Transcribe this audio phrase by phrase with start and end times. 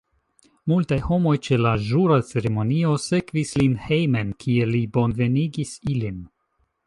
[0.71, 6.19] Multaj homoj ĉe la ĵura ceremonio sekvis lin hejmen, kie li bonvenigis ilin.